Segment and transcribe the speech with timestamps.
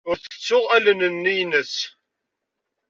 [0.09, 1.75] Ur tettuɣ allen-nni-ines.